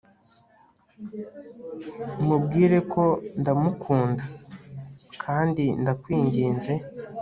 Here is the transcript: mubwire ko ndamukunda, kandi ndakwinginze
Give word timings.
mubwire 2.25 2.77
ko 2.93 3.03
ndamukunda, 3.39 4.23
kandi 5.23 5.63
ndakwinginze 5.81 6.73